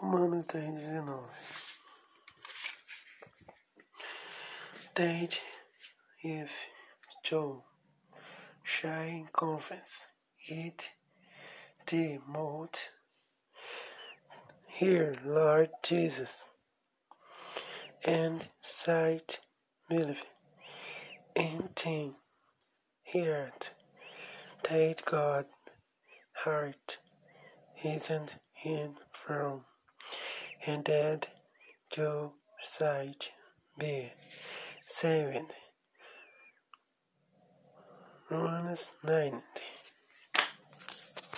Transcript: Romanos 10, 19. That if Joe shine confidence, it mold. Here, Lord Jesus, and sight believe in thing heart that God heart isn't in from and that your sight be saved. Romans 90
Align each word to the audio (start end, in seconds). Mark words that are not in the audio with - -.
Romanos 0.00 0.46
10, 0.46 0.74
19. 0.74 1.22
That 4.94 5.40
if 6.22 6.68
Joe 7.24 7.64
shine 8.62 9.28
confidence, 9.32 10.04
it 10.46 10.92
mold. 12.28 12.78
Here, 14.68 15.12
Lord 15.24 15.70
Jesus, 15.82 16.44
and 18.06 18.46
sight 18.62 19.40
believe 19.88 20.22
in 21.34 21.70
thing 21.74 22.14
heart 23.02 23.72
that 24.68 25.02
God 25.04 25.46
heart 26.44 26.98
isn't 27.84 28.36
in 28.64 28.94
from 29.10 29.62
and 30.68 30.84
that 30.84 31.26
your 31.96 32.30
sight 32.62 33.30
be 33.78 34.12
saved. 34.86 35.54
Romans 38.30 38.90
90 39.02 39.38